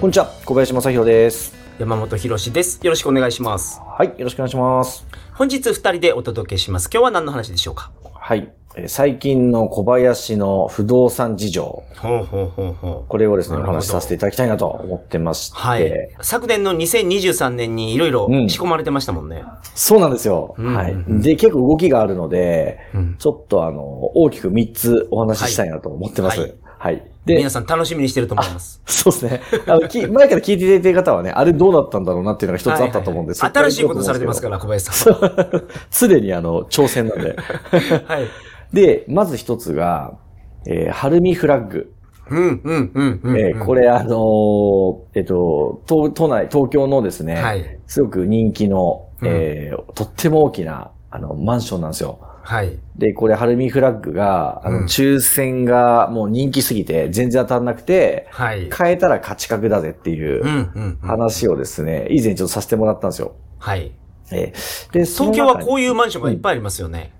[0.00, 1.54] こんにちは、小林正宏です。
[1.78, 2.78] 山本博史です。
[2.84, 3.80] よろしくお願いします。
[3.84, 5.04] はい、よろしくお願いします。
[5.34, 6.88] 本日二人でお届けします。
[6.92, 7.90] 今日は何の話でしょうか？
[8.14, 13.08] はい、えー最近の小林の不動産事情、ほうほうほうほう。
[13.08, 15.92] これをですね、お話しさせていただきたいなと思ってまして、はい。
[16.20, 19.42] 昨年の2023年にいろいろうん仕込まれてましたもんね。
[19.74, 20.54] そうなんですよ。
[20.56, 21.20] うんはいうん。
[21.22, 23.82] で、結構動きがあるので、うんちょっとあの、
[24.16, 26.38] 大きく3つお話ししたいなと思ってます。
[26.38, 26.54] ははい
[26.92, 27.02] い。
[27.26, 28.80] で皆、さん楽しみにしてると思います。
[28.86, 29.40] そうですね。
[29.66, 33.42] あの、き 前から聞いていた方はね、あれどうだったんだろうなっていうのが一つあったと思うんです。
[33.42, 35.62] はい新しいことされてますから、小林さんは。
[35.90, 37.36] 常にあの、挑戦なんで。
[38.06, 38.26] はい。
[38.72, 40.14] で、まず一つが、
[40.66, 41.92] えー、ハルミフラッグ。
[42.30, 43.38] うん、うん、うん、うん。
[43.38, 52.18] えーこれあのーえっと、都都内、東京のですね、はいすごく人気の、えーとっても大きな、あの、マンションなんですよ。
[52.48, 52.78] はい。
[52.96, 58.70] で、これ、ハルミフラッグが、あの、うん抽選がもう人気すぎて、全然当たんなくて、はい。
[58.74, 63.34] 変えたら勝ち確だぜっていう話をですね、以前ちょっとさせてもらったんですよ。
[63.58, 63.92] はい。
[64.32, 67.12] えーで、東京はこういうマンションがいっぱいありますよね。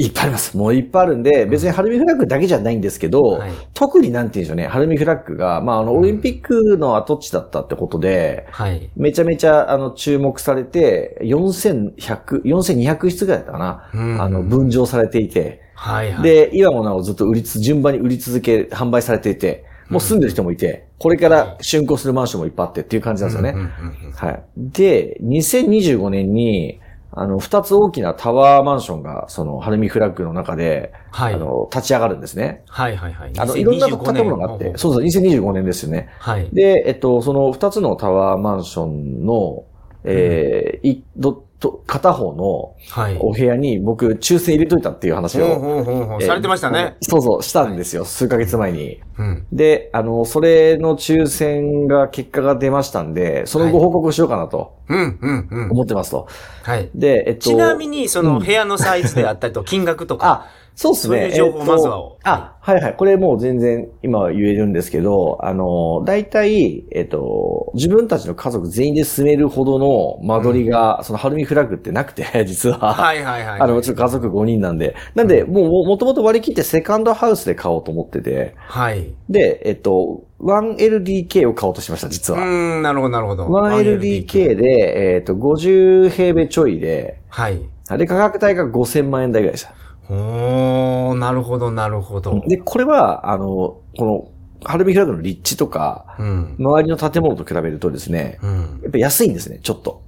[0.00, 0.56] いっぱいあります。
[0.56, 8.90] もういっぱいあるんで、別にハルミフラッグだけじゃないんですけど、はい特になんて言うんでしょうね、ハルミフラッグが、まあ、あの、オリンピックの跡地だったってことで、はい。
[8.96, 13.90] めちゃめちゃ、あの、注目されて、4100、4200室ぐらいだったかな。
[13.94, 16.22] うんあの、分譲されていて、はい、はい。
[16.22, 23.50] で、今もなおずっと売りつ、順番に売り続け、販売されていて、もう住んでる人もいて、これから竣工するマンションもいっぱいあってっていう感じなんですよね。
[23.50, 24.42] うんうんうんうんはい。
[24.56, 26.80] で、2025年に、
[27.12, 32.62] あの、二つ大きなタワーマンションが、その、ハルミフラッグの中で、はいあの、立ち上がるんですね。
[32.68, 33.32] はい、はい、はい。
[33.36, 36.08] あの、いろんな建2025物があって、そうそう、2025年ですよね。
[36.20, 36.48] はい。
[36.52, 39.64] で、えっと、その二つのタワーマンションの、
[40.04, 43.18] えーい、ど、と、片方のはい。
[43.20, 46.18] お部屋に僕、抽選入れといたっていう話を、ほうほうほう。
[46.20, 46.96] えーされてましたね。
[47.02, 48.04] そうそう、したんですよ。
[48.04, 49.00] 数ヶ月前に。
[49.18, 49.46] うん。
[49.52, 55.70] で、あの、それの抽選が、結果が出ましたんで、そのご報告をしようかなとうん、うん、うん。
[55.70, 56.26] 思ってますと。
[56.62, 56.90] はい。
[56.94, 57.50] で、えっと。
[57.50, 60.46] ちなみに、その部屋のサイズであったりと、 金額とか。
[60.46, 60.46] あ、
[60.80, 61.30] そうですね。
[61.34, 62.96] そういう情報えっとまずはあ、はいはい。
[62.96, 72.78] これもう全然今は言えるんですけど、あの、大体、えっと、自分たちの家族全員で住めるほどの間取りが、そのハルミフラッグってなくて、 実は。
[72.78, 73.60] はいはいはい。
[73.60, 74.94] あの、ちょっと家族5人なんで。
[75.14, 78.54] なんで、もう、もともと割り切ってセカンドハウスで買おうと思ってて。
[78.56, 79.12] はい。
[79.28, 82.40] で、えっと、1LDK を買おうとしました、実は。
[82.40, 82.46] うー
[82.78, 83.48] ん、なるほどなるほど。
[83.48, 87.60] 1LDK で、えっと、50平米ちょいで、はい。
[87.88, 89.74] あれ価格帯が5000万円台ぐらいでした。
[90.10, 92.42] おー、なるほどなるほど。
[92.46, 94.28] で、これは、あの、この、
[94.64, 96.56] ハルミフラッグの立地とか、うん。
[96.58, 98.80] 周りの建物と比べるとですね、うん。
[98.82, 100.02] やっぱ安いんですね、ちょっと。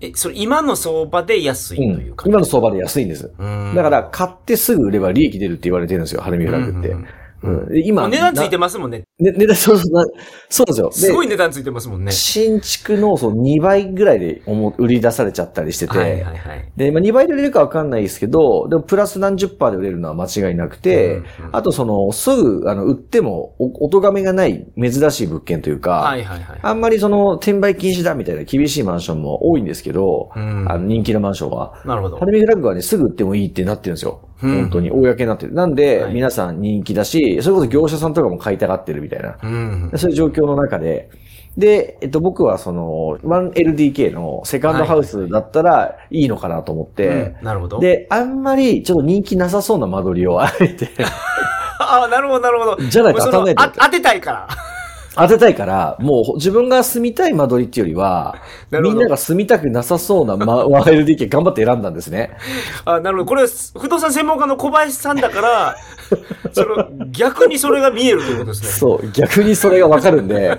[0.00, 2.28] え、それ今の相場で安いというか？
[2.28, 3.32] 今の相場で安いんです。
[3.38, 6.88] うんだから、買ってすぐ売れば利益出るって言われてるんですよ、ハルミフラッグって。
[6.88, 7.06] うんうん
[7.46, 9.04] うんで今、値段ついてまますもんね。
[9.18, 10.04] ね、値段、そうそう、な
[10.48, 10.90] そうですよ。
[10.92, 12.12] すごいで値段ついてますもんね。
[12.12, 14.42] 新築のその2倍ぐらいで
[14.78, 16.72] 売り出されちゃったりしてて、はいはいはい。
[16.76, 26.58] で、まあ、2倍で売れるかわかんないですけど、でもプラス何十パーで売れるのは間違いなくて、うんうんあとその、すぐ、あの、売ってもお、お咎めがない珍しい物件というか、はいはいはい。
[26.60, 31.80] あんまりその、転売禁止だみたいな厳しいマンションも多いんですけど、うんあの人気のマンションは。
[31.84, 32.26] なるほどハ。
[32.26, 34.28] ルミフラッグはね、すぐ売ってもいいってなってるんですよ。
[34.42, 35.54] うん本当に、公になってる。
[35.54, 39.38] なんで、はい皆さん人気だし、それこそ業者さんとかも買いたがってるみたいな。
[39.42, 39.92] うん。
[39.96, 41.10] そういう状況の中で、
[41.56, 50.90] で、えっと、僕はその、1LDK のセカンドハウスだったらいいのかなと思って、うんなるほど。、で、あんまりちょっと人気なさそうな間取りをあえて
[51.78, 52.76] あ あ、なるほどなるほど。
[52.88, 54.48] じゃないと当たんない当てたいから。
[55.16, 58.36] 当てたいから、もう自分が住みたい間取りっていうよりは、
[58.70, 62.36] みんなが住みたくなさそうな、ま、 1LDK 頑張って選んだんですね。
[62.84, 63.28] あなるほど。
[63.30, 63.44] これ、
[63.78, 65.76] 不動産専門家の小林さんだから、
[66.52, 68.68] その、逆にそれが見えるということですね。
[68.68, 70.58] そう、逆にそれがわかるんで、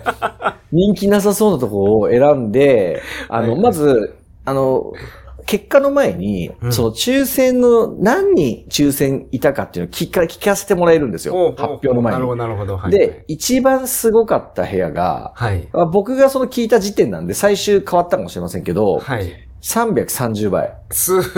[0.71, 4.15] 人気なさそうなところを選んで、あの、はいまず、
[4.45, 4.91] あの、
[5.47, 11.53] 結果の前に、うんその抽選の何人抽選いたかっていうのを聞か聞かせてもらえるんですよ。
[11.57, 12.39] 発表の前なるほど、に。
[12.39, 12.77] なるほど。
[12.77, 15.69] はい、で、一番すごかった部屋が、はい。
[15.73, 19.31] あ僕がその聞いた時点なんで最終変わったかもしれませんけど、はい。
[19.61, 20.73] 330倍。
[20.91, 21.21] す、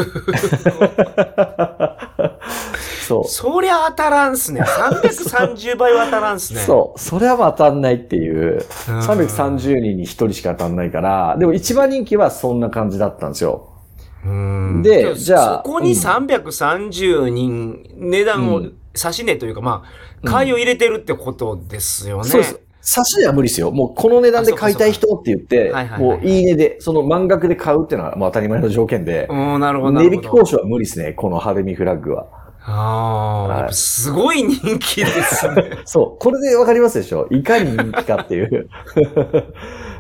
[3.08, 3.24] そう。
[3.26, 4.62] そりゃ当たらんっすね。
[4.62, 6.62] 330倍は当たらんっすね。
[6.62, 7.00] そう。
[7.00, 8.66] それは当たんないっていう。
[8.90, 13.79] うん330人に1人しか当たんないから、でも一番人気はそんな感じだったんですよ。
[14.25, 19.86] うんでじゃあそこに330人値段を、うん差し値というか、ま
[20.24, 22.24] あ、買いを入れてるってことですよね。
[22.25, 22.60] そうです。
[22.81, 23.71] 差し値は無理ですよ。
[23.71, 29.92] もうこの値段で買いたい人って言ってもういい値で、その満額で買うっていうのはまあ当たり前の条件で、うん、なるほど。
[29.92, 32.27] な値るほど引き交渉は無理ですね、このハルミフラッグは。
[32.62, 35.80] ああ、すごい人気ですね。
[35.86, 36.19] そう。
[36.19, 38.69] これでわかりますでしょいかに人気かっていう。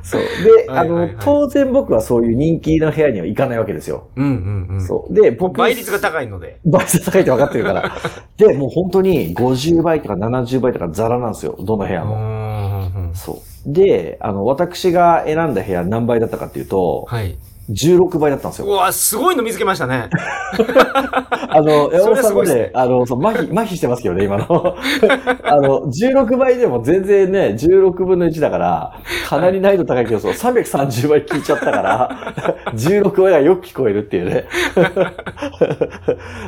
[0.03, 0.21] そう。
[0.65, 4.07] で、あの、当然僕はそういう人気の部屋には行かないわけですよ。
[4.15, 4.81] うんうんうん。
[4.81, 5.13] そう。
[5.13, 6.59] で、僕、倍率が高いので。
[6.65, 7.91] 倍率高いって分かってるから。
[8.37, 11.55] で、もう本当に50倍とか70倍とかザラなんですよ。
[11.59, 12.15] どの部屋うも。
[12.15, 13.71] んそう。
[13.73, 17.37] で、あの、私が選んだ部屋何倍だったかっていうと、はい。
[17.69, 18.67] 16倍だったんですよ。
[18.67, 20.09] うわ、すごいの見つけましたね。
[21.49, 24.75] あの、山本さんもね、あの、そう、麻痺、麻痺してますけどね、今の。
[25.43, 28.93] あの、16倍でも全然ね、16分の1だから、
[29.27, 32.33] かなり難易度高いけど、そう、330倍聞いちゃったから、
[32.73, 34.45] 16倍がよく聞こえるっていうね。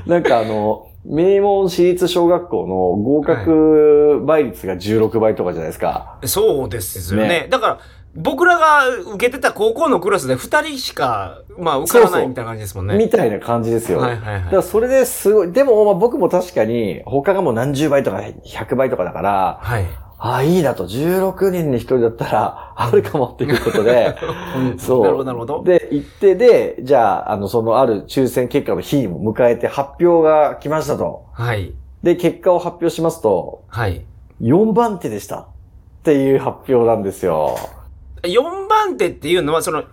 [0.07, 6.19] なんかあの、名門私立小学校の合格倍率が16倍とかじゃないですか。
[6.25, 7.27] そうですよね。
[7.27, 7.79] ねだから、
[8.16, 12.98] 僕らが受けてた高校のクラスで2人しか、まあ、受からないみたいな感じですもんね。
[12.98, 14.00] みたいな感じですよ。
[14.00, 19.86] はいはいはいだからそれですごい、でもまあ僕も確かに他がもう何十倍とか100倍とかだから、はい。
[20.24, 24.16] ああ、いいなと、16人に1人だったら、あるかもっていうことで、
[24.78, 25.04] そう。
[25.04, 25.64] なるほど、なるほど。
[25.64, 31.25] で、行って、で、じゃあ、あの、そのある抽選結果の日も迎えて発表が来ましたと。
[31.34, 31.74] はい。
[32.04, 34.06] で、結果を発表しますと、はい。
[34.42, 35.38] 4番手でした。
[35.40, 35.46] っ
[36.04, 37.57] ていう発表なんですよ。
[38.23, 39.83] 4番手っていうのは、その、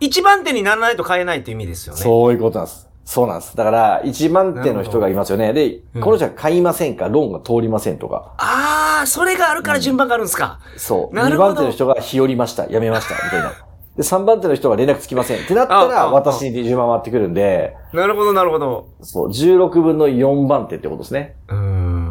[0.00, 2.00] 1番手にならないと買えないっていう意味ですよね。
[2.00, 2.88] そういうことなんです。
[3.04, 3.56] そうなんです。
[3.56, 5.52] だから、1番手の人がいますよね。
[5.52, 8.34] で、うんこの人は買いませんか、ローンが通りませんとか。
[8.38, 10.60] ああ、それがあるから順番があるんですか。
[10.76, 11.14] そう。
[11.14, 13.52] 2なるほど番手の人が日和りました、辞めました、みたいな。
[13.96, 15.44] で、3番手の人が連絡つきません。
[15.44, 18.86] ってなったら、私に順番回ってくるんで、なるほど、なるほど。
[19.02, 21.36] そう、16分の4番手ってことですね。
[21.48, 21.56] うー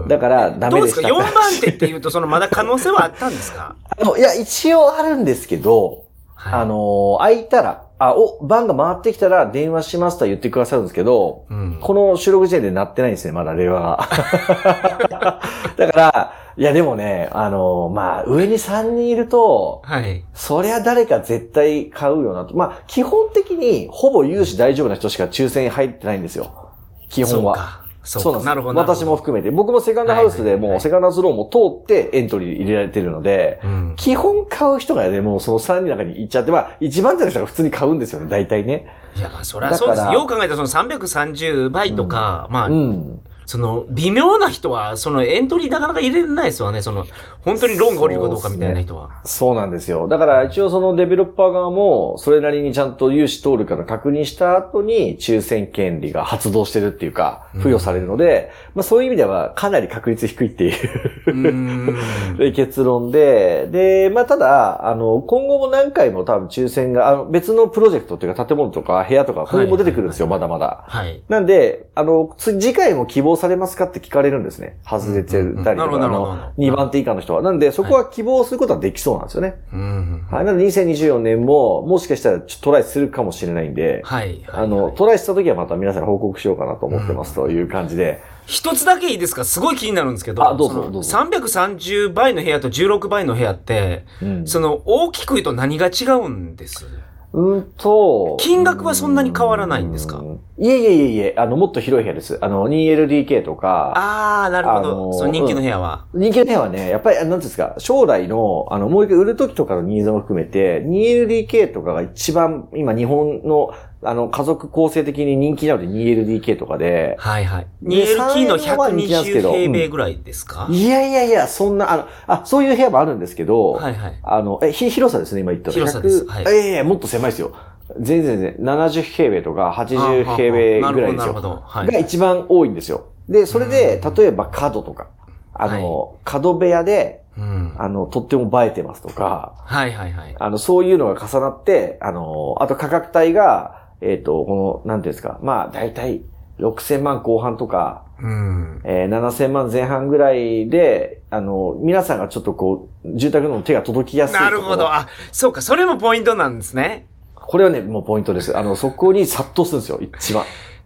[0.06, 0.08] ん。
[0.08, 1.08] だから、ダどうですか？
[1.08, 3.76] メでした ?4 番手って言うと、その、まだ可能性はあったんですか？
[4.00, 6.04] あの、いや、一応あるんですけど、
[6.36, 6.54] はい。
[6.62, 11.78] あのー空いたら、あ、お、番が回ってきたら電話しますとは言ってくださるんですけど、うん。
[11.82, 14.08] この収録時点で鳴ってないんですね、まだ令和が。
[15.78, 20.24] だから、いやでもね、あのーまあ、上に3人いると、はい。
[20.34, 22.56] そりゃ誰か絶対買うよなと。
[22.56, 26.74] まあ、基本的にほぼ融資大丈夫な人しか抽選入ってないんですよ。
[27.10, 27.56] 基本は。
[28.04, 28.32] そうか。
[28.32, 28.40] そうか。
[28.40, 28.80] なんですなるほど。
[28.80, 29.16] 私も。
[29.16, 29.52] 含めて。
[29.52, 33.94] 僕もセカンドハウスでもうセカンドハウスローンも通ってエントリー入れられてるので、うん。
[33.96, 38.88] 基本買う人がね、もうその3人の中に行っちゃって、まあ、一番手の人が普通に買うんですよね、大体ね。
[39.16, 43.22] いや、まあ、そりゃそうですよう考えたら、その330倍とか、まあ、うん。
[43.52, 46.82] その、微妙な人は、そのエントリーなかなか入れないですわね。
[46.82, 47.06] その、
[47.44, 49.22] 本当にローンが降りるかどうかみたいな人は。
[49.26, 50.08] そうなんですよ。
[50.08, 70.84] だから一応そのデベロッパー側も、それなりにちゃんと融資通るか確認した後に抽選権利が発動してるっていうか、付与されるので、まあそういう意味ではかなり確率低いっていう 結論で、で、まあ、ただ、あの、今後も何回も多分抽選が、あの、別のプロジェクトっていうか建物とか部屋とか、今後も出てくるんですよ、まだまだ。
[70.88, 71.22] はい。
[71.30, 74.78] なんで、あの、つ次回も希望されますかって聞かれるんですね。
[74.86, 77.42] 外れてたりとか、うんうんなるほどあなるほどの、2番手以下の人は。
[77.42, 79.56] なんで、そこは希望することはできそうなんですよね。
[79.74, 80.28] うん。
[80.30, 80.46] はい。
[80.46, 84.44] なので、2024年も、もしかしたらちょっとトライするかもしれないんで、はい。
[84.50, 88.22] あの、トライした時はまた皆さんに報告しようかなと思ってますという感じで。
[88.48, 89.46] 一つだけいいですか？
[89.46, 90.46] すごい気になるんですけど。
[90.46, 96.86] あどうぞどうぞ330倍の部屋と16倍の部屋って、うんその、大きく言うと何が違うんです？
[97.34, 100.18] うんと、金額はそんなに変わらないんですか？
[100.18, 100.40] うん。
[100.58, 102.38] いえいえいえいえ、あの、もっと広い部屋です。
[102.42, 104.80] あの、2LDK とか、ああ、なるほど。
[104.80, 106.06] あのーその人気の部屋は。
[106.14, 113.72] 人気の部屋はね、やっぱり、あなんですか、将来の、あの、もう一回売る時とかのニーズも含めて、2LDK とかが一番、今日本の、
[114.04, 117.68] あの、家族構成的に人気なので 2LDK とかで、はいはい。
[117.84, 124.20] で 2LK の3は人気なんですけ120ど平米ぐらいですか、いやいやいや、そんな、あの、あ、そういう部屋もあるんですけど、はいはい。
[124.24, 125.74] あの、え、ひ広さですね、今言ったの。
[125.74, 126.26] 広さです。
[126.26, 126.56] 100はい。
[126.56, 127.52] ええいやもっと狭いですよ。
[128.00, 131.64] 全然全然、70平米とか80平米ぐらいですよ。
[131.66, 133.08] はいが一番多いんですよ。
[133.28, 135.08] で、それで、例えば角とか、
[135.54, 137.76] あの、角部屋で、うん。
[137.78, 140.36] あの、とっても映えてますとか、はいはいはい。
[140.38, 146.22] あの、そういうのが重なって、あの、あと価格帯が、えっ、と、この、なんていうんですか、まあ、だいたい
[146.60, 148.82] 6000万後半とか、うん。
[148.84, 154.34] えー7000万前半ぐらいで、あの、皆さんがちょっとこう、住宅の手が届きやすい。
[154.40, 154.94] なるほど。
[154.94, 157.08] あ、そうか、それもポイントなんですね。
[157.36, 158.56] これはね、もうポイントです。
[158.56, 160.44] あの、そこに殺到するんですよ、一番。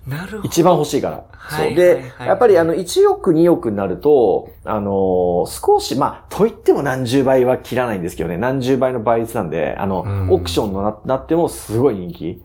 [0.07, 0.43] なるほど。
[0.43, 1.23] 一番欲しいから。
[1.31, 1.75] はいそう。
[1.75, 12.41] で、はいはいやっぱりあの、1億、2億になると、あのー少し、まあ、といっても何十倍は切らないんですけどね、何十倍の倍率なんで、あの、うんオークションにななってもすごい人気。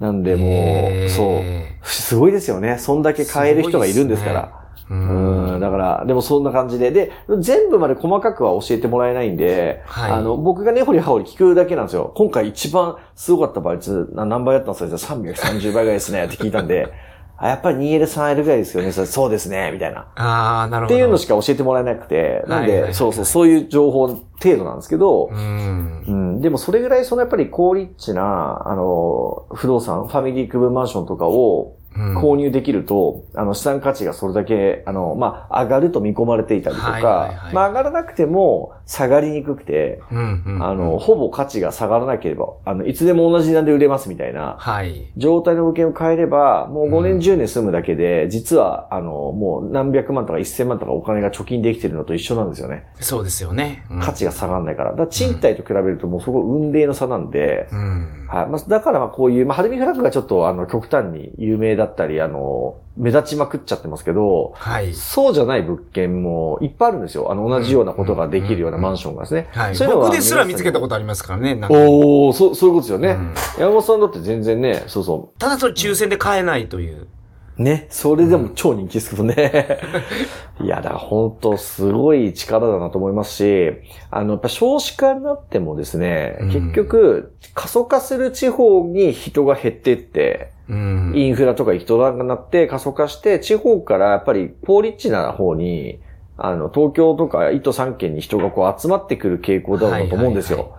[0.00, 1.42] なんで、もう、そう。
[1.82, 2.76] すごいですよね。
[2.78, 4.65] そんだけ買える人がいるんですから。
[4.88, 6.90] ううん、だから、でもそんな感じで。
[6.92, 12.12] で、全部まで細かくは教えてもらえないんで、はいあの、僕が根掘り葉掘り聞くだけなんですよ。
[12.14, 16.24] 今回一番すごかった倍率、な何倍だったんですか ?330 倍ぐらいですね。
[16.24, 16.92] って聞いたんで、
[17.38, 18.92] あ、やっぱり 2L、3L ぐらいですよね。
[18.92, 19.70] そうですね。
[19.72, 20.06] みたいな。
[20.14, 20.94] ああ、なるほど。
[20.94, 26.10] っていうのしか教えてもらえなくて、なんで、そうそう、そういう情報程度なんですけど、うんう。
[26.12, 45.10] ん、でもそれぐらいそのやっぱり高リッチな、あの、不動産、ファミリー区分マンションとかをうん購入できると、あの、資産価値がそれだけ、あの、まあ、上がると見込まれていたりとか、はいはいはいまあ、上がらなくても下がりにくくて、うんうんあの、ほぼ価値が下がらなければ、あの、いつでも同じ値段で売れますみたいな、はい。
[45.16, 52.86] 状態の物件を変えれば、もう5うん年10年住むだけで、実は、あの、もう何百万とか1000万とかお金が貯金できてるのと一緒なんですよね。
[53.00, 53.84] そうですよね。
[53.90, 54.90] うん価値が下がらないから。
[54.90, 58.26] だから賃貸と比べるともうそこ運命の差なんで、うん。
[58.28, 58.46] はい。
[58.46, 64.94] まあ、だからまあこういう、まあ、ハルミフラッグがちょっとあの、極端に有名だったり、あの、目立ちまくっちゃってますけど、はい。
[64.94, 67.30] そうじゃない物件もいっぱいあるんですよ。
[67.30, 69.48] あの、同じようなことができるようなマンションがですね。
[69.52, 69.76] はい。
[69.76, 71.54] そういうのは僕ですら見つけたことありますからね。
[71.54, 73.08] なんかおー、そう、そういうことですよね。
[73.10, 77.02] うん山本さんだって全然ね、そうそただそれ抽選で買えないという。
[77.02, 77.62] う。
[77.62, 79.78] ね、それでも超人気ですけどね。
[80.60, 83.72] いや、だから本当すごい力だなと思いますし、
[84.10, 90.55] あの、やっぱ少子化になってもですね、うん結局、過疎化する地方に人が減っていって、うん。
[90.68, 96.00] インフラとか人がなって過疎化して、地方からやっぱりポーリッチな方に、
[96.36, 100.76] あの、東京とか1都3県に人がこう集まってくる傾向だろうなと思うんですよ。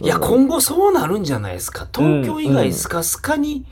[0.00, 1.86] いや、今後そうなるんじゃないですか。
[1.92, 3.66] 東京以外スカスカに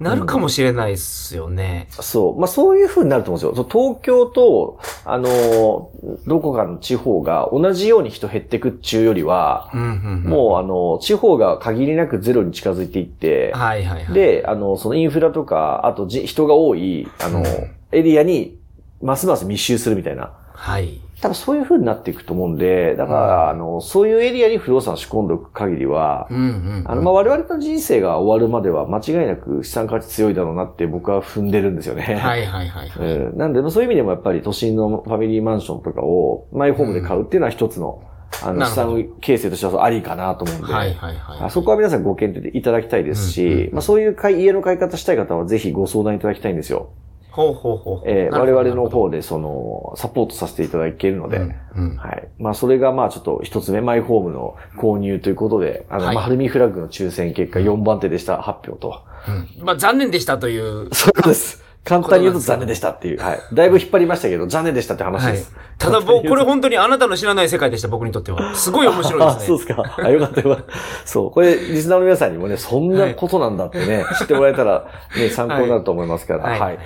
[0.00, 1.88] なるかもしれないですよね。
[1.90, 2.38] そう。
[2.38, 3.68] まあ、そういう風になると思うんですよ。
[3.70, 5.90] 東京と、あの、
[6.26, 10.30] どこかの地方が同じように人減ってくっちゅうよりは、うんうんうん。
[10.30, 17.46] もうあの、地方が限りなくゼロに近づいていって、はいはいはい。、で、あの、そのインフラとか、あとじ人が多い、あの、うん
[17.92, 18.58] エリアに、
[19.00, 20.32] ますます密集するみたいな。
[20.52, 21.00] はい。
[21.20, 26.84] 多分そういう風になっていくと思うんで、だから、あの、そういうエリアに不動産を仕込んでおく限りは、うんうん。
[26.86, 32.02] あの、まあ、我々の人生が終わるまでは間違いなく資産価値強いだろうなって僕は踏んでるんですよね。
[32.02, 33.16] はいはいはいはい。
[33.30, 38.02] うんなんで、まあそういう意味でもやっぱり都心のファミリーマンションとかをマイホームで買うっていうのは一つの、
[38.44, 41.38] あの、資産形成としてはありかなと思うんで、はいはいはい。
[41.40, 46.90] あそこは皆さんご検討いただきたいですし、うんうんうんまあそういう買い家の買い方したい方はぜひご相談いただきたいんですよ。
[47.36, 48.02] ほうほうほう。
[48.06, 52.28] えー我々の方でその、サポートさせていただけるので、うんうんはい。
[52.38, 59.02] まあ、それがまあちょっと一つ目、マイホームの購入ということで、あの、はいまあ、ハルミフラッグの抽選結果4番手でした発表と。
[59.28, 60.88] うんまあ残念でしたという。
[60.94, 61.62] そうです。
[61.86, 63.22] 簡単に言うと残念でしたっていう。
[63.22, 63.40] はい。
[63.52, 65.54] だいぶ引っ張りましたけど、残念でしたって話はいです。。
[65.78, 68.56] ただ僕、これ本当にあなたの知らない世界でした、僕にとっては。
[68.56, 69.46] すごい面白いあ、ですね。
[69.46, 69.96] そうですか。
[69.98, 70.72] あ、よかったよかった。
[71.04, 71.30] そう。
[71.30, 76.44] これ、リスナーの皆さんにもね、そんなことなんだってね、知ってもらえたら、ね、参考になると思いますから。
[76.44, 76.78] はいはい。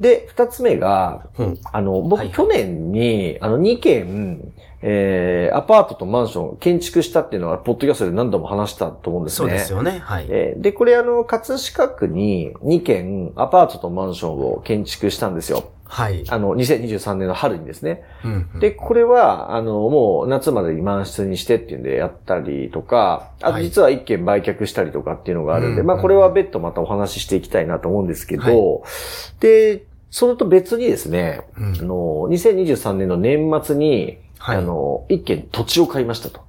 [0.00, 4.52] で、二つ目が、うんあの、僕、はい去年に、あの、2軒、
[4.82, 9.48] えー、アパートとマンション建築したっていうのは、ポッドキャストで何度も話したと思うんですね。
[9.50, 10.00] そうですよね。
[10.02, 10.26] はい。
[10.30, 15.64] えーで、これあの、葛飾区に2軒アパートとマンションを建築したんですよ。
[15.90, 16.24] はい。
[16.28, 18.04] あの、2023年の春にですね。
[18.24, 31.74] うんうんで、これは、あの、もう夏までに満室にしてっていうんでやったりとか、あとはい実は1軒売却したりとかっていうのがあるんで、うんまあこれは別途またお話ししていきたいなと思うんですけど、はいで、それと別にですね、うん。
[31.78, 31.94] あの、
[32.30, 34.58] 2023年の年末に、はい。
[34.58, 36.40] あの、1軒土地を買いましたと。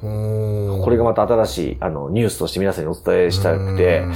[0.00, 4.00] これがまた新しい、あの、ニュースとして皆さんにお伝えしたくて。
[4.00, 4.14] う、ん。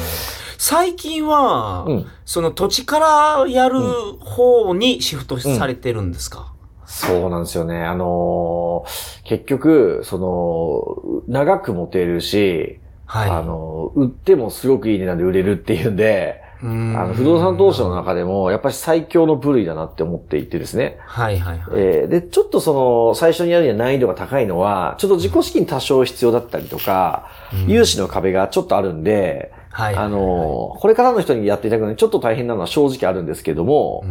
[0.59, 2.07] 最近は、うん。
[2.27, 3.81] その土地からやる
[4.21, 6.53] 方にシフトされてるんですか、
[6.85, 7.83] そうなんですよね。
[7.83, 13.31] あのー結局、その、長く持てるし、はい。
[13.31, 16.67] あの、売ってもすごくいい値段で売れるっていうんで、うーんあ
[17.07, 20.99] の、不動産投資の中でも、やっぱり最強の部類だなって思っていてですね。
[21.07, 21.69] はいはいはい。
[21.77, 29.95] えーで、ちょっとその、最初にやるには難易度が高いのは、ちょっと自己資金多少必要だったりとか、うん融資の壁がちょっとあるんで、はい。
[29.95, 34.05] あの、これからの人にやっていただくのにちょっと大変なのは正直あるんですけども、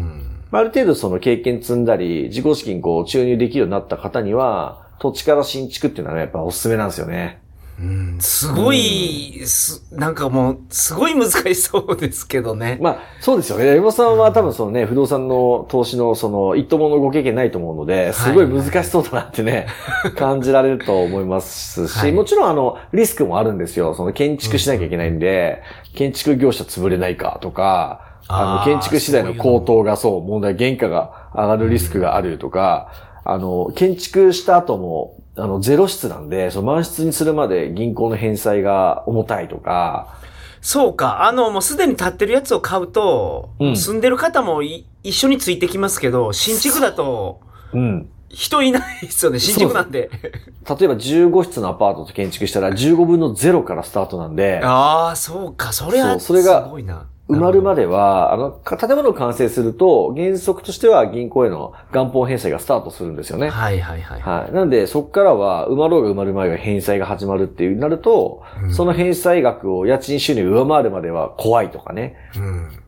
[0.52, 7.42] ある程度その経験積んだり、自己資金こう注入できるようになった方には、土地から新築っていうのはねやっぱおすすめなんですよね。
[7.80, 12.78] うんすごい、すなんかもう、すごい難しそうですけどね。
[12.84, 13.68] まあ、そうですよね。
[13.68, 19.68] 山本さんは多分そのね、不動産の投資のその一等ものご経験ないと思うので、すごい難しそうだなってね、
[20.18, 23.94] 感じられると思いますし、はいもちろんあの、リスクもあるんですよ。
[23.94, 25.62] その建築しなきゃいけないんで、
[25.96, 32.90] 建築業者潰れないかとか、あの、建築資材の高騰がそう、問題、原価が上がるリスクがあるとか、
[33.24, 40.20] あの、建築した後も、あの、ゼロ室なんで、その満室にするまで銀行の返済が重たいとか、
[40.62, 41.26] そうか。
[41.26, 47.40] あの、もうすでに建ってるやつを買うと、うん住んでる方もい一緒についてきますけど、新築だと
[47.74, 48.10] うん。
[48.30, 49.40] 人いないですよね。
[49.40, 50.10] 新築なんで。
[50.22, 55.74] 例えば15室のアパートと建築したら15分の0からスタートなんで、ああ、そうか。
[55.74, 57.08] それは、そうそれがすごいな。
[57.30, 57.80] 埋まるまで。
[57.80, 63.50] では、あの、か建物を完成すると、原則としては銀行への元本返済がスタートするんですよね。
[63.50, 64.22] はいはいはい。
[64.22, 64.54] はい。
[64.54, 72.18] なんで、そこからは、埋まろうが埋まる前が返済が始まるっていうなると、うんその返済額を家賃収入上回るまでは怖いとかね。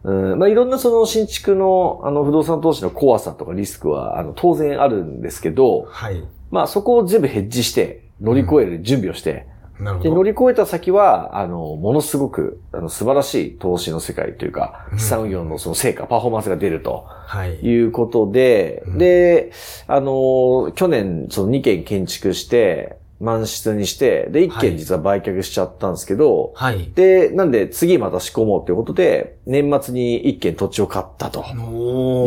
[0.03, 0.31] うん。
[0.31, 0.39] うん。
[0.39, 6.21] まあ、いろんなその新築の、あの、不動産投資の怖さとかリスクは、あの、当然あるんですけど、はい。
[6.49, 9.50] まあ、そこを全部ヘッジして、乗り越える準備をして、で、
[9.81, 10.15] なるほど。
[10.15, 17.55] 乗り越えた先は、あの、ものすごく、あの、素晴らしい投資の世界というか、うん資産運用のその成果、パフォーマンスが出るとはい。
[17.55, 19.51] いうことで、うんで、
[19.87, 26.91] あの、去年、その2件建築して、満室にして、で、1はい件実は売却しちゃったんですけど、はい。
[26.95, 31.43] で、なんで次また仕込もうということで、年末に1件土地を買ったと。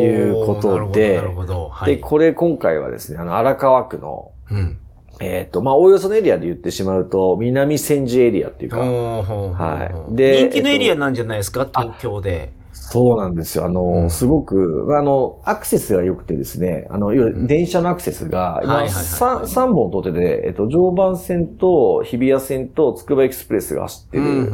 [0.01, 1.69] いうことでなるほど、なるほど。
[1.69, 2.01] はで、い。
[2.01, 4.79] これ今回はですね、あの、荒川区の、うん。
[5.21, 10.17] えっ、と、まあ、おおよそのエリアで言ってしまうと、南千住エリアっていうか、はい。
[10.17, 12.53] で人気のエリアなんじゃないですか、東京で。
[12.95, 13.65] そうなんですよ。
[13.65, 24.53] あの、うんすごく、あの、アクセスが良くてですね、あの、いわゆうんる電車のアクセスが、今、はいはいはい三三本通ってて、えっと、常磐線と日比谷線とつくばエクスプレスが走ってる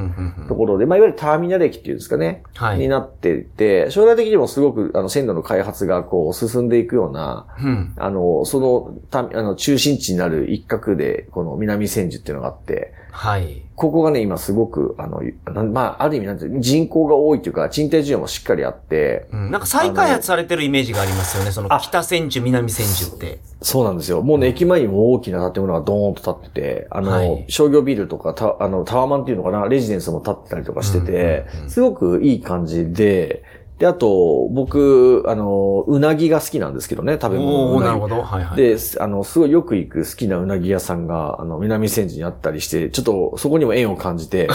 [0.48, 2.78] ところで、まあ、いわゆるターミナル駅っていうんですかね、はい。
[2.78, 7.92] になっていて、将来的にもすごく、あの、線路の開発がこう、進んでいくような、うん。
[7.96, 13.62] あの、その、たあの、中心地になる一角で、この南千住っていうのがあって、はい。
[13.80, 21.50] ここがね、今すごく、あの、なんまあ、ある意味なんて人口が多いというか、賃貸需要もしっかりあって、うん、なんか再開発されてるイメージがありますよね。
[21.50, 23.38] そのあ北千住、南千住って。
[23.62, 24.20] そうなんですよ。
[24.20, 31.12] もうね、駅前にも大きな建物がドーンと建ってて、あの、はい商業ビルとか、たあの、タワーマンっていうのかな、レジデンスも建ってたりとかしてて、
[31.54, 33.44] うんうんうんすごくいい感じで、
[33.80, 38.22] で、あと、僕、あの、うなぎが好きなんですけどね、食べ物のおなるほど。
[38.22, 38.56] はいはい。
[38.58, 44.48] で、あの、すごいよく行く好きなうなぎ屋さんが、あの、南千住にあったりして、ちょっとそこにも縁を感じて、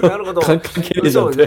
[0.00, 0.40] なるほど。
[0.40, 0.60] そう、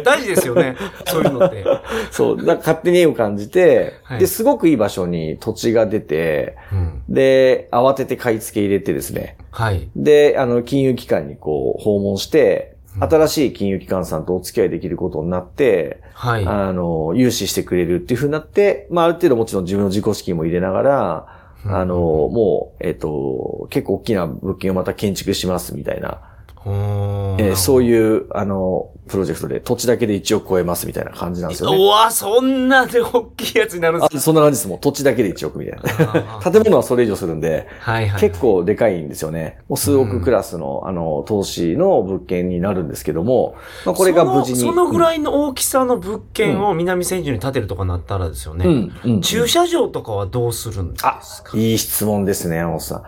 [0.02, 0.76] 大事ですよね。
[1.08, 1.64] そういうのって。
[2.12, 7.04] そう、だから勝手に縁を感じて、はいで、すごくいい場所に土地が出て、うん。
[7.08, 9.90] で、慌てて買い付け入れてですね、はい。
[9.96, 16.46] で、あの、金融機関にこう、訪問して、うん新しい金融機関さんとお付き合いできることになって、はい。
[16.46, 21.28] あの、融資してくれるっていう風になって、まあ、ある程度もちろん自分の自己資金も入れながら、
[21.66, 26.22] うんあの、もう、えっ、と、結構大きな物件をまた建築しますみたいな、
[26.66, 27.84] えーそうう。
[27.84, 31.78] いう、あの、プロジェクトで土地だけで1億超えますみたいな感じなんですよね。
[31.78, 34.80] うわ、そんなで大きいやつになるんですあそんな感じですもん。
[34.80, 36.40] 土地だけで1億みたいな。
[36.40, 38.22] か 建物はそれ以上するんで、はいはい。
[38.22, 39.60] 結構でかいんですよね。
[39.68, 44.60] もう数億クラスの、あの、投資の物件になるんですけども、まあ、これが無事に。
[44.60, 48.66] そのそのぐらい、いの大きさの物件を南千住に建てるとかなったらですよね。
[48.66, 49.22] うん、うん。
[49.22, 51.04] 駐車場とかはどうするんです
[51.44, 51.58] か？
[51.58, 53.04] いい質問ですね、山本さん。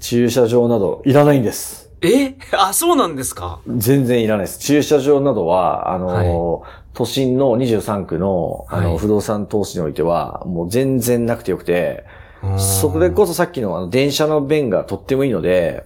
[0.00, 1.77] 駐車場などいらないんです。
[2.02, 2.34] え？
[2.52, 3.60] あ、そうなんですか？
[3.68, 4.58] 全然いらないです。
[4.60, 6.62] 駐車場などは、あの、
[6.94, 12.04] 都心の23区の、あの、はい不動産投資においては、もう全然なくてよくて、
[12.56, 15.84] それこそさっきのあの電車の便がとってもいいので、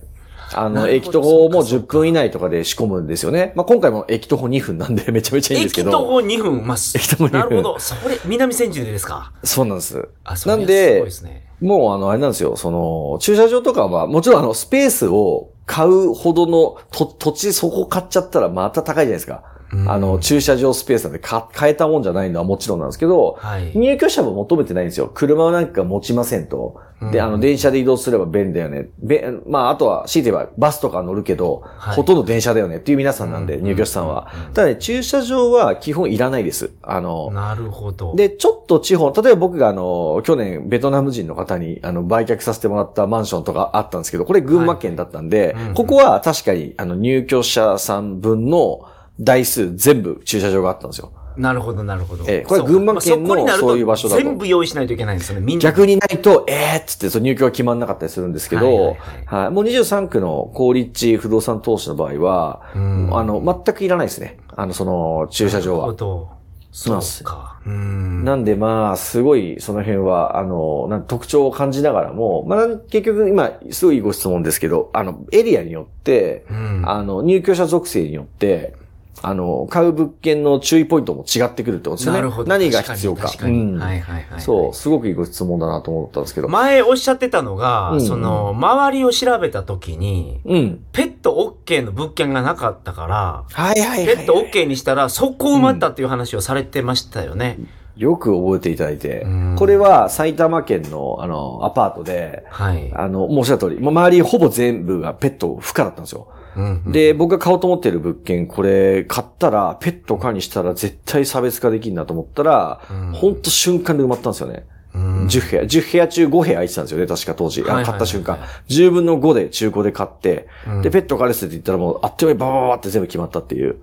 [0.55, 3.53] あの、駅徒歩も10そうかそうか分以内とかで仕込むんですよね。
[3.57, 5.88] まあ、今回も駅徒歩2分なんで めちゃめちゃいいんですけど。
[5.88, 6.66] 駅徒歩2分。
[6.66, 7.79] まあ、駅徒歩2分なるほど。
[7.79, 9.33] それ、南千住でですか？
[9.44, 10.07] そうなんです。
[10.25, 11.46] あ、それなんですごいですね。
[11.62, 19.44] もうあの、あれなんですよ、その、駐車場とかは、もちろんあの、スペースを買うほどの土地そこ買っちゃったらまた高いじゃないですか。
[19.72, 23.72] うんあの、駐車場スペースなんでか買えたもんじゃないのはもちろんなんですけど、はい。
[23.74, 25.11] 入居者も求めてないんですよ。
[25.12, 26.80] 車なんか持ちませんと。
[27.11, 28.90] で、うんあの、電車で移動すれば便利だよね。
[28.98, 34.52] べ、まあ、あとは、強いて言えばバスとか乗るけど、はいほとんど電車だよねっていう皆さんなんで、うん入居者さんはうん。
[34.52, 36.70] ただね、駐車場は基本いらないです。
[36.82, 38.14] あの、なるほど。
[38.14, 48.82] で、ちょっと地方、例えば僕があの、去年ベトナム人の方にあの、売却させてもらったマンションとかあったんですけど、これ群馬県だったんで、はいうんここは確かにあの、入居者さん分の
[49.24, 51.12] 台数全部駐車場があったんですよ。
[51.37, 52.24] なるほど、なるほど。
[52.28, 55.46] ええこれ群馬県のそういう場所だと全部用意しないといけないんですよね。
[55.46, 55.62] みんな。
[55.62, 64.38] 逆にないと、えーっつって、その入居が決まんなかったりするんですけど、ははいいはいもう23区の高立地不動産投資の場合は、うんあの、全くいらないですね。
[64.54, 65.80] あの、その、駐車場は。
[65.80, 66.42] なるほど。
[66.74, 67.61] そうか。
[67.66, 68.24] うん。
[68.24, 76.82] なんでまあ、すごいその辺は、あの、なん特徴を感じながらも、まあ結局今、すごいご質問ですけど、あの、エリアによって、うん。
[76.87, 78.74] あの、入居者属性によって、
[79.22, 82.18] あの、買う物件の注意ポイントも違ってくるってことですよね。
[82.18, 82.50] なるほど。
[82.50, 83.28] 何が必要か。
[83.28, 84.40] 確かにうんはいはいはい。
[84.40, 86.48] そう、すごくいいご質問だなと思ったんですけど。
[86.48, 90.85] 前おっしゃってたのが、うんうんその、周りを調べた時に、うん。
[90.92, 97.58] ペット OK の物件がなかったから、はいはいはい、ペット OK にしたら速攻埋まったっていう話をされてましたよね。
[97.96, 99.56] よく覚えていただいてうん。
[99.56, 102.90] これは埼玉県の、あの、アパートで、はい。
[102.94, 106.28] あの、申し上げた通り、周りほぼ全部がペット不可だったんですよ。
[106.56, 114.64] うんうん、で、僕が買おうと思ってる物件、これ、買ったら、ペット可にしたら絶対差別化できるなと思ったら、うんほんと瞬間で埋まったんですよね。
[114.94, 117.62] うん10部屋、10部屋中5部屋空いてたんですよね、確か当時。
[117.62, 118.38] 買った瞬間。
[118.68, 123.76] 10分の5で中古で買って、うんで、ペット彼氏って言ったらもう、あっという間にババババって全部決まったっていう。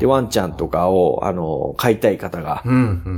[0.00, 2.62] で、ワンちゃんとかを、あの、飼いたい方が。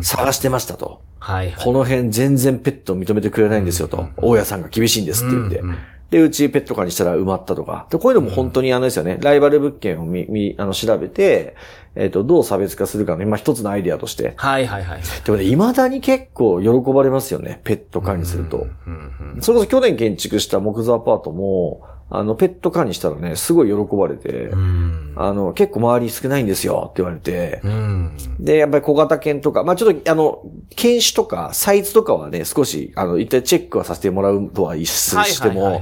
[0.03, 1.01] 探してましたと。
[1.21, 4.09] この辺全然ペットを認めてくれないんですよと。
[4.17, 5.59] 大家さんが厳しいんですって言って。
[5.61, 5.77] うんうん
[6.11, 7.87] で、うちペット化にしたら埋まったとか。
[7.91, 11.57] で、こういうのも本当にあのですよね、ライバル物件をみ、み、あの、調べて、
[11.97, 14.35] えっ、と、どう差別化するかの、今一つのアイデアとして。
[14.37, 15.01] はいはいはい。
[15.25, 18.67] でもね、未だに結構喜ばれますよね、ペット化にすると。
[18.87, 18.93] うん
[19.35, 25.13] うんそれこそ去年建築した木造アパートも、あの、ペット化にしたらね、すごい喜ばれて、うん。
[25.17, 28.17] あの、結構周り少ないんですよって言われて、うん。
[28.39, 30.43] で、やっぱり小型犬とか、まあちょっと、あの、
[30.77, 35.81] 犬種とか、サイズとかはね、少し、あの、一体チェックはさせてもらうとは一緒しても、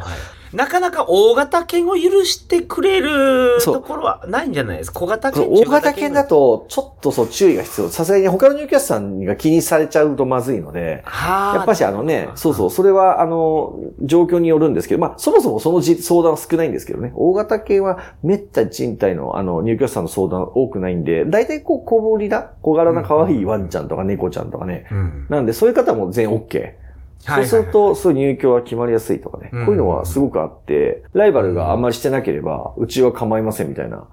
[0.54, 4.92] なかなか大型犬を許してくれるところはないんじゃないです？
[4.92, 5.00] か。
[5.00, 7.88] 小型犬大型犬だと、ちょっとそう注意が必要。
[7.88, 11.56] さすがに他の入居者さんが気にされちゃうとまずいので、はあ。
[11.56, 24.86] やっぱしあのね、そうそう、それはあの、状況によるんですけど、まあそもそもそのじ相談は少ないんですけどね、大型犬はめったに賃貸のあの、入居者さんの相談多くないんで、大体こう小ぶりな、小柄な可愛いワンちゃんとか猫ちゃんとかね。
[24.90, 25.26] うん。
[25.28, 26.83] なんでそういう方も全員 OK。
[27.24, 29.50] はいそうすると、そういう入居は決まりやすいとかね。
[29.52, 34.06] うんこういうのはすごくあって、ライバルがあんまりしてなければ、うちは構いませんみたいな。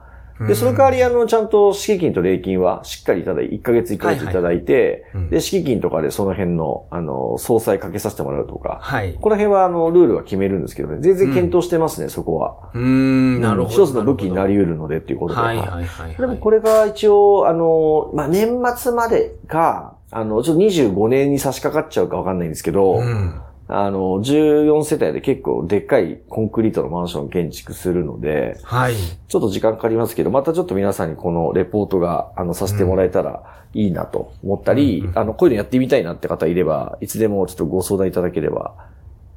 [0.47, 9.13] で、その代わり、あの、ちゃんと敷金と礼金はしっかりいただいて、1ヶ月1ヶ月いただいてうん、で、敷金とかでその辺の、あの、総裁かけさせてもらうとか、はい。
[9.13, 12.71] この辺は、あの、ルールは決めるんですけどね、全然検討してますね、そこは。
[12.73, 13.85] うーん、なるほど。
[13.85, 15.41] 一つの武器になり得るのでっていうことで。
[15.41, 16.15] はいはいはいはい。
[16.15, 23.41] でもこれが一応、あの、まあ、年末までが、あの、ちょっと25年に差し掛かっちゃうかわかんないんですけど、うん。
[23.67, 28.95] あの、14世帯で結構でっかいコンクリートのマンションを建築するので、はい。
[28.95, 38.73] ちょっと時間かかりますけど、またちょっと皆さんにこのレポートが、あの、させてもらえたらいいなと思ったり、うんあの、こういうのやってみたいなって方いれば、いつでもちょっとご相談いただければ、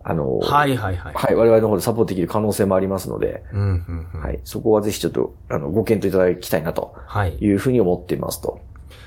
[0.02, 1.14] あの、はいはいはい。
[1.14, 4.20] はい、我々の方でサポートできる可能性もありますので、うんうんうん。
[4.20, 7.36] はい、そこはぜひちょっと、あの、ご検討いただきたいなとはい。
[7.38, 8.58] いうふうに思っていますと。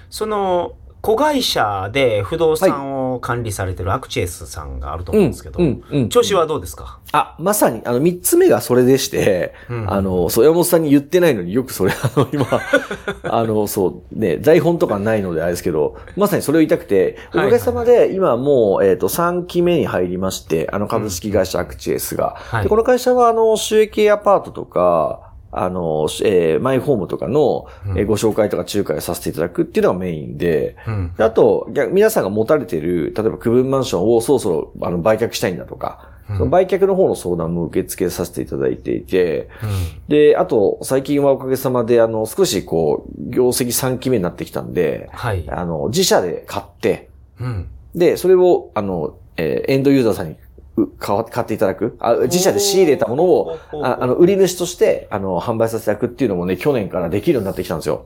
[0.10, 0.72] その、
[1.08, 6.10] 子会社で不動産を管理されてるアクチエスさんがあると思うんですけど、うん、うん。
[6.10, 7.00] 調子はどうですか？
[7.14, 9.94] あ、まさに、あの、三つ目がそれでして、うん。
[9.94, 12.46] あの、そう、山本さんに言ってないのによくそれ、あの、今、
[13.24, 22.36] あの、そう、ね、台本とかないのであれですけど、まさにそれを言いたくて、おかげさまで、今もう、えっ、と、3期目に入りまして、あの、株式会社アクチエスが。
[22.38, 22.64] はい。
[22.64, 31.14] で、この会社は、あの、収益アパートとか、あの、えーマイホームとかの、えーご紹介とか仲介をさせていただくっていうのがメインで、うん。
[31.18, 39.48] であと、逆皆さんが持たれている、例えば区分マンションをそろそろあの売却したいんだとか、その売却の方の相談も受け付けさせていただいていて、
[40.10, 45.46] で、あと、最近はおかげさまで、あの、少しこう、業績3期目になってきたんで、はい。
[45.50, 47.68] あの、自社で買って、うん。
[47.96, 50.38] で、それを、あの、えーエンドユーザーさんにう
[51.00, 51.98] 買わ買っていただく？
[52.00, 58.06] あ自社で仕入れたものを、ああの、売り主として、あの、販売させていただくっていうのもね、去年からできるようになってきたんですよ。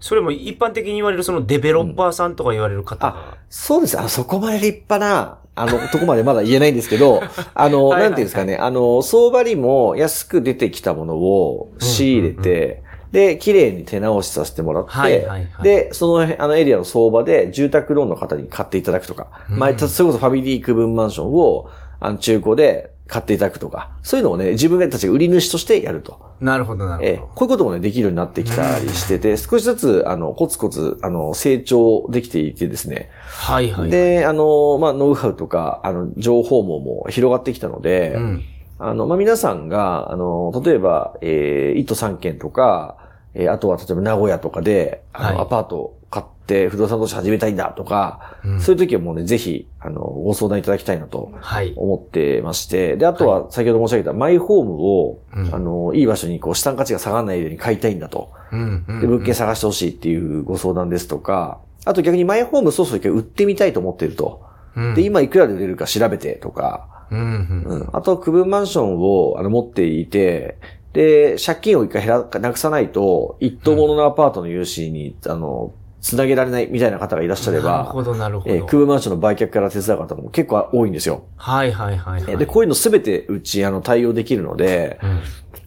[0.00, 3.06] それも一般的に言われるそのデベロッパーさんとか言われる方？
[3.08, 3.38] が。
[3.50, 3.98] そうです。
[3.98, 7.20] あの、そこまで立派な、あの、 とこまでまだ言えないんですけど、
[7.54, 26.28] あの、はいはいはいなんていうんですかね、あの、相場利も安く出てきたものを仕入れて、で、綺麗に手直しさせてもらって、はいはいはいで、その、あのエリアの相場で住宅ローンの方に買っていただくとか、前、それこそファミリー区分マンションを、あの、中古で買っていただくとか、そういうのをね、自分たちが売り主としてやると。
[26.40, 33.10] なるほど、なええるほこういうこともね、できるようになってきたりしてて、少しずつ、あの、コツコツ、あの、成長できていてですね。
[33.46, 33.52] ど。
[33.54, 33.90] はいはい。
[33.90, 38.44] で、あの、まあ、ノウハウとか、あの、情報網も広がってきたので、うん。
[38.78, 42.96] あの、まあ、皆さんが、あの、例えば、えー、1都3県とか、
[43.34, 46.37] えー、あとは例えば名古屋とかで、あの、はいアパートを買って
[46.70, 51.74] 不動産投資始めたいんだとか、うんそういう時はもうね、ぜひ、あの、ご相談いただきたいなとはい。
[51.76, 58.30] 思ってまして、で、あとは先ほど申し上げたマイホームを、うんあの、いい場所にこう、資産価値が下がらないように買いたいんだと。
[58.52, 58.84] うん。
[58.88, 64.42] うんで、物件探してほしいっていうご相談ですとか、あと逆にマイホームそろそろ売ってみたいと思っていると。
[64.76, 67.18] うんで、今いくらで売れるか調べてとか、うん。
[67.18, 67.80] うん。
[67.80, 67.88] うん。
[67.92, 70.58] あと、区分マンションをあの持っていて、
[70.92, 75.72] で、借金を一回減ら、なくさないと、一棟物のアパートの融資に、あの、
[76.08, 78.54] つなげられないみたいな方がいらっしゃれば、なるほど、なるほど。
[78.54, 81.24] えー、空マンションの売却から手伝う方も結構多いんですよ。
[81.36, 82.36] はいはいはい、はい。
[82.38, 85.20] で、こういうのすべてうち、あの、対応できるので、うん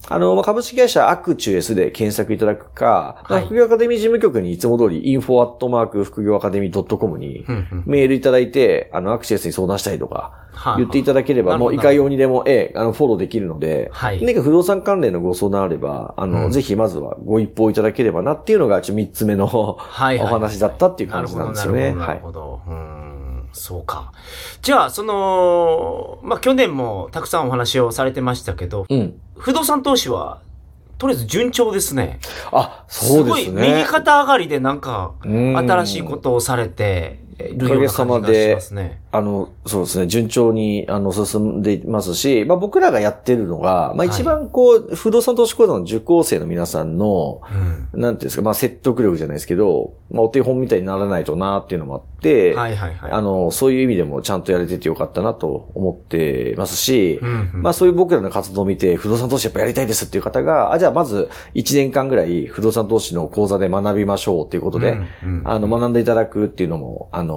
[0.10, 7.46] あの、まあ株式会社アクチュエスで検索いただくか、まあはい副業アカデミー事務局にいつも通り info アットマーク副業アカデミー .com に
[7.86, 21.94] メールいただいて、あの、アクチュエスに相談したいとか、はい言っていただければ、もういかようにでも、ええ、あの、フォローできるので、はい何か不動産関連のご相談あれば、あの、うんぜひまずはご一報いただければなっていうのが、ちょ三つ目の、お話だったっていう感じなんですよね。
[21.94, 22.16] なはい。
[22.16, 22.62] るほど、
[23.54, 24.12] そうか。
[24.62, 29.16] じゃあ、その、まあ、去年もたくさんお話をされてましたけど、うん。
[29.42, 30.40] 不動産投資は、
[31.00, 32.20] とりあえず順調ですね。
[32.52, 33.86] あ、そうですごい、右ね。
[33.90, 39.02] 肩上がりでなんか、うん新しいことをされているような感じがしますね。
[39.12, 47.42] あの、そうですね、順調に、あの、進んでいますし、まあ僕らがやってるのが、まあはい一番こう、不動産投資講座の受講生の皆さんの、
[47.94, 48.02] うん。
[48.02, 53.12] なんていうんですか、まあ説得力じゃないですけど、まあお手本みたいにならないとなっていうのもあって、はいはいはい。
[53.12, 67.31] あの、そういう意味でもちゃんとやれててよかったなと思ってますし、うんうんまあそういう僕らの活動を見て、不動産投資やっぱやりたいですっていう方が、あ、じゃあまず1年間ぐらい不動産投資の講座で学びましょうっていうことで、うんうんあの、学んでいただくっていうのも、あの、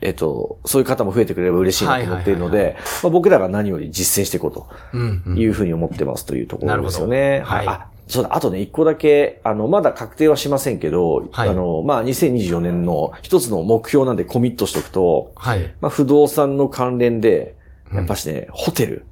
[0.00, 5.38] えっと、そういう方も増えてくれれば嬉しいなと思っているので、まあ僕らが何より実践していこうとうんうん。
[5.38, 7.42] いうふうに思ってますというところですよね。
[7.44, 7.66] はい。
[7.66, 11.48] あ、そうだ、あとね、一個だけ、あの、まだ確定はしませんけど、はい。
[11.48, 15.74] あの、まあ、2024年の一つの目標なんでコミットしておくと、はい。
[15.80, 17.56] まあ、不動産の関連で、
[17.92, 19.04] やっぱしね、ホテル。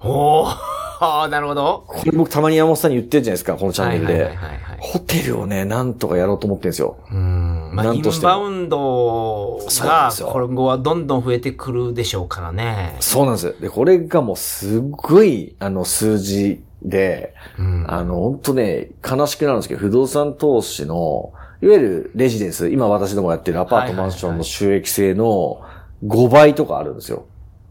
[0.00, 1.84] おーああ、なるほど。
[1.86, 4.12] これ僕たまに山本さんに言ってるじゃないですか、このチャンネルで。
[4.24, 4.78] はいはい。
[4.78, 6.98] ホテルをね、なんとかやろうと思ってるんですよ。
[7.10, 7.70] うん。
[7.72, 12.96] まあ、インなんとしてもバウンドが今後はどんどん増えてくるでしょうからね。
[13.00, 13.60] そうなんです。
[13.60, 17.84] で、これがもうすっごい、あの、数字で、うん。
[17.88, 25.62] あの、本当ね、悲しくなるんですけど、不動産投資の、いわゆるレジデンス、今私どもやってるアパートマンションの収益性の
[26.06, 27.24] 5倍とかあるんですよ。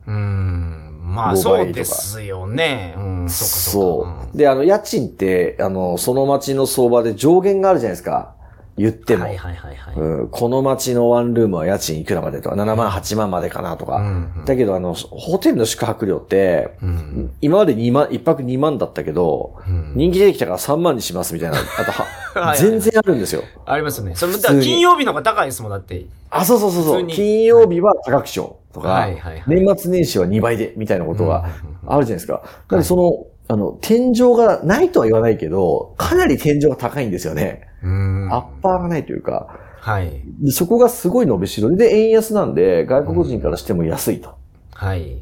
[0.08, 0.93] うん。
[1.14, 2.96] まあ、5そうですよね。
[2.98, 3.30] うん。
[3.30, 4.22] そうかそうか。
[4.24, 4.38] そう。
[4.38, 8.34] で、あの、家賃って、あの、その町の相場で上限があるじゃないですか。
[8.76, 9.26] 言っても。
[9.26, 9.96] はいはいはいはい。
[9.96, 13.98] うん、この町のワンルームは家賃いくらまでとか、7万、8万までかなとか。
[13.98, 14.06] うん
[14.38, 17.32] うんだけど、あの、ホテルの宿泊料って、うん。
[17.40, 21.58] 今まで2万、1泊2万だったけど、うん人気出てきたから3万にしますみたいな。
[21.58, 23.44] あとは、 はいはい全然あるんですよ。
[23.66, 24.16] ありますね。
[24.16, 26.06] それ、金曜日の方が高いですもん、だって。
[26.32, 27.08] あ、そうそうそうそう。
[27.08, 31.46] 金曜日は高くしようとか、はいはいはい年末年始は2倍で、みたいなことが
[31.84, 32.42] うんあるじゃないですか。
[32.44, 37.68] だからその、あの、天井がないとは言わないけど、かなり天井が高いんですよね。
[37.84, 38.30] うん。
[38.32, 40.22] アッパーがないというか、はい。
[40.40, 44.36] でそこがすごい伸びしろで、で円安なんで、外国人からしても安いと。
[44.74, 45.18] はい。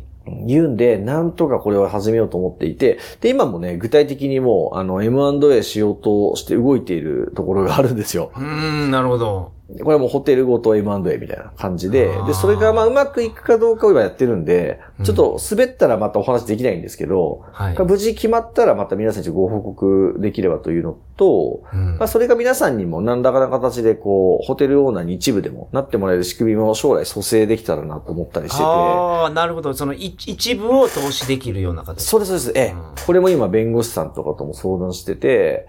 [0.46, 8.32] 言うんで、なんとかこれを始めようと思っていて、で、今もね、具体的にもう、あの、M&A しようとして動いているところがあるんですよ。
[8.38, 9.52] うん、なるほど。
[9.80, 17.78] これはもうホテルごと M&A みたいな感じでで、それがまあうまくいくかどうかを今やってるんで、ちょっと滑ったらまたお話できないんですけど、はい。
[17.80, 29.74] 無事決まったらまた皆さんにご報告できればというのと、うんまあそれが皆さんにも何らかの形でこう、ホテルオーナーに一部でもなってもらえる仕組みも将来蘇生できたらなと思ったりしてて、ああ、なるほど。
[29.74, 32.04] その一一部を投資できるような形。
[32.04, 32.60] そうです、そうです。
[32.60, 35.68] ええうんこれも今弁護士さんとかとも相談してて、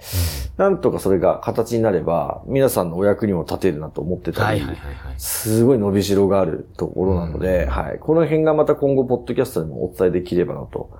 [0.59, 4.63] なんとかそれが形になれば、皆さんのお役にも立てるなと思ってたり。
[5.17, 7.99] すごい伸びしろがあるところなので、はい。
[7.99, 10.91] この辺がまた今後、ポッドキャストでもお伝えできればなと、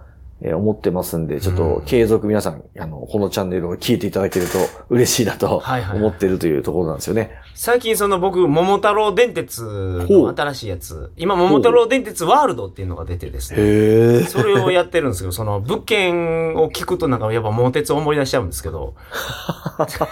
[0.45, 5.91] えー思ってますんで、ちょっと継続皆さん、あの、このチャンネルを聞いていただけると嬉しいなとはいはい。
[5.91, 7.31] はい思ってるというところなんですよね。
[7.55, 14.25] 最近その僕、桃太郎電鉄の新しいやつ、今桃太郎電鉄ワールドっていうのが出てですね。
[14.25, 18.95] それをやってるんですけど、その物件を聞くとなんかやっぱ桃鉄を思い出しちゃうんですけど、
[19.87, 20.05] そ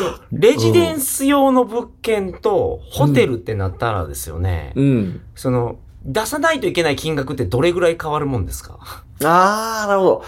[0.00, 5.20] のレジデンス用の物件とホテルってなったらですよね、うん。
[5.34, 5.76] その
[6.08, 8.78] 出さないといけない金額ってどれぐらい変わるもんですか？
[9.22, 10.22] あー、なるほど。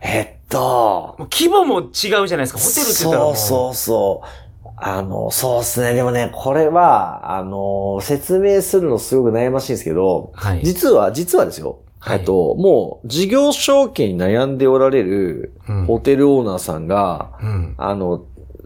[0.00, 2.58] えっと、規模も違うじゃないですか。
[2.58, 3.24] ホテルって言ったら。
[3.24, 4.68] そうそうそう。
[4.76, 5.94] あの、そうですね。
[5.94, 10.60] でもね、これは、あの、説明するのすごく悩ましいんですけど、はい。
[10.62, 11.78] 実は、実はですよ。
[12.00, 17.74] はいえっと、もう、事業承継に悩んでおられるうんホテルオーナーさんが、うん。
[17.78, 18.24] あの、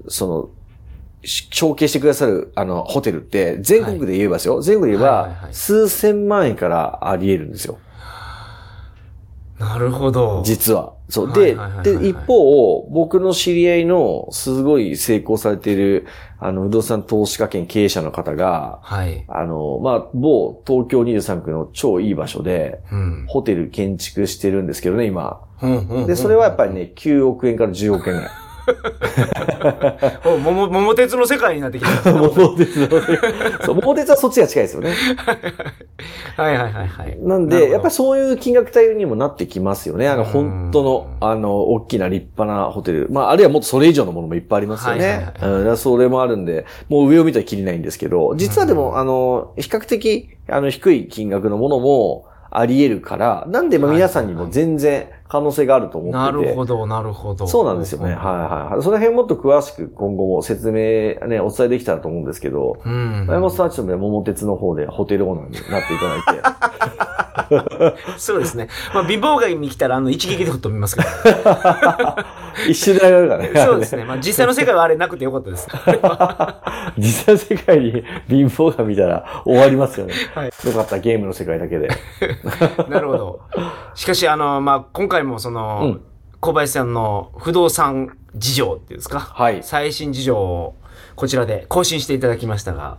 [0.09, 0.58] その、し
[1.25, 4.63] 承継してくださる、あの、ホテルって、全国で言えばですよ。
[4.63, 7.79] 全国で言えばはいはいは、い数千万円からあり得るんですよ。
[9.59, 10.43] なるほど。
[10.45, 10.95] 実は。
[11.09, 11.31] そう。
[11.31, 16.07] はいではいはいはいは、いで、一方、僕の知り合いのすごい成功されている、
[16.39, 19.25] あの、不動産投資家兼経営者の方が、はい。
[19.27, 23.25] あの、まあ、某東京23区の超いい場所で、うん。
[23.27, 25.41] ホテル建築してるんですけどね、今。
[25.61, 28.31] うんうんうんで、それはやっぱりね、9億円から10億円ぐらい。
[30.25, 32.13] お桃、桃鉄の世界になってきた。
[32.13, 32.89] 桃鉄の、
[33.65, 34.93] そう、桃鉄はそっちが近いですよね。
[36.37, 37.19] はいはいはいはい。
[37.21, 40.09] なんで、やっぱりそういう金額帯にもなってきますよね。
[40.09, 43.09] あの、うん本当の、あの、大きな立派なホテル。
[43.11, 45.33] まあ、あるいはもっとそれ以上のものもいっぱいありますよね。
[45.41, 56.45] はいうんそれもあるんで、もう上を見たらきりないんですけど、実はでも、あの、比較的、あの、低い金額のものもあり得るから、なんで、まあ皆さんにも全然可能性があると思なってて。
[56.47, 57.47] るほど、なるほど。
[57.47, 58.07] そうなんですよね。
[58.07, 58.23] はいは
[58.71, 58.83] いはい。
[58.83, 63.27] その辺もっと詳しく今後も説明ね、お伝えできたらと思うんですけど、うん。
[63.29, 66.79] 山本さんはちょっとね、桃鉄の方でホテルオーナーになっていただいて、
[68.19, 68.69] そうですね。
[68.95, 71.09] まあ、貧乏街に来たら、あの、一撃で吹っ飛びますけど。
[72.69, 73.67] 一瞬で上がるからね。
[73.67, 74.05] そうですね。
[74.05, 75.69] まあ、実際の世界はあれなくてよかったです。
[76.99, 80.15] 実際の世界に貧乏が見たら終わりますよね。
[80.35, 81.89] はいよかった、ゲームの世界だけで。
[82.89, 83.41] なるほど。
[83.95, 86.01] しかし、あの、まあ、今回もその、うん
[86.41, 89.19] 小林さんの不動産事情っていうんですか？
[89.19, 89.59] はい。
[89.65, 90.77] 最新事情を
[91.17, 92.99] こちらで更新していただきましたが、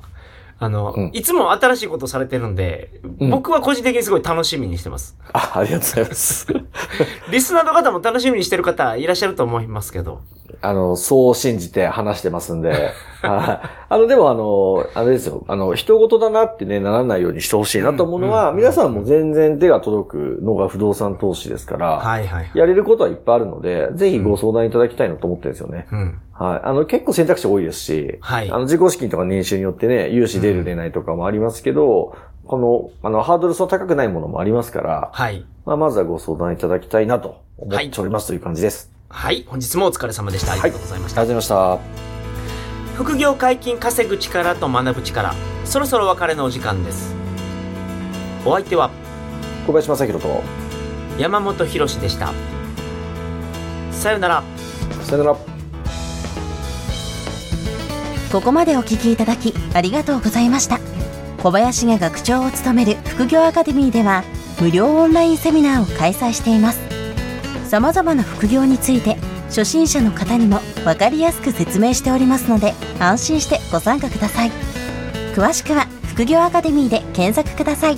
[0.62, 5.18] あの、うんいつも新しいことされてるんで、うん僕は個人的にすごい楽しみにしてます。
[5.34, 6.48] あ、ありがとうございます。
[7.32, 10.20] リスナーの方も楽しみにしてる方いらっしゃると思いますけど。
[10.62, 12.92] あの、そう信じて話してますんで。
[13.22, 13.68] はい。
[13.90, 15.44] あの、でもあの、あれですよ。
[15.48, 22.52] あの、人事だなってね、ならないようにしてほしいなと思うのは、うん皆さんも全然手が届くのが不動産投資ですから、はいはい。
[22.54, 25.88] やれることはいっぱいあるので、ぜひご相談いただきたいなと思ってるんですよね。
[25.92, 26.20] うん。
[26.34, 26.62] はい。
[26.64, 35.46] あの、結構選択肢多いですし、はいあの、自己資金とか年収によってね、融資出る出ないとかもありますけど、この、あの、ハードルその高くないものもありますから、はい。
[35.66, 38.92] まあ、まずはご相談いただきたいなと思っておりますという感じです。
[39.10, 39.46] はい。
[39.48, 40.54] 本日もお疲れ様でした。
[40.54, 41.22] ありがとうございました。
[41.22, 42.10] ありがとうございまし
[42.96, 45.34] 副業解禁稼ぐ力と学ぶ力。
[45.64, 47.16] そろそろお別れのお時間です。
[48.46, 48.90] お相手は？
[48.90, 48.94] た。
[49.68, 50.42] 小林正宏と、
[51.18, 52.34] 山本博史でした。
[53.92, 54.44] さよなら。
[55.04, 55.49] さよなら。
[58.32, 60.80] ここまでお聞きいただきありがとうございました。
[61.42, 64.24] 小林が学長を務める副業アカデミーでは
[64.62, 66.80] 無料オンラインセミナーを開催しています。
[67.68, 69.16] 様々な副業について
[69.48, 74.52] 初心者の方にも分かりやすく説明しておりますので安心してご参加ください。
[75.34, 77.98] 詳しくは副業アカデミーで検索ください。